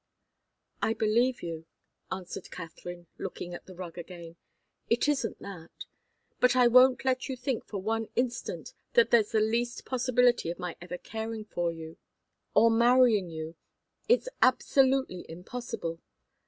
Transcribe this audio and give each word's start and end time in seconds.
"I 0.81 0.95
believe 0.95 1.43
you," 1.43 1.67
answered 2.11 2.49
Katharine, 2.49 3.05
looking 3.19 3.53
at 3.53 3.67
the 3.67 3.75
rug 3.75 3.99
again. 3.99 4.35
"It 4.89 5.07
isn't 5.07 5.37
that. 5.43 5.85
But 6.39 6.55
I 6.55 6.67
won't 6.67 7.05
let 7.05 7.29
you 7.29 7.37
think 7.37 7.67
for 7.67 7.77
one 7.77 8.07
instant 8.15 8.73
that 8.93 9.11
there's 9.11 9.33
the 9.33 9.39
least 9.39 9.85
possibility 9.85 10.49
of 10.49 10.57
my 10.57 10.75
ever 10.81 10.97
caring 10.97 11.45
for 11.45 11.71
you, 11.71 11.97
or 12.55 12.71
marrying 12.71 13.29
you. 13.29 13.53
It's 14.09 14.27
absolutely 14.41 15.23
impossible." 15.29 15.99